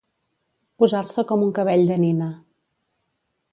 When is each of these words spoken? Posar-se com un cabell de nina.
Posar-se 0.83 1.25
com 1.33 1.45
un 1.49 1.53
cabell 1.59 1.85
de 1.93 1.99
nina. 2.07 2.33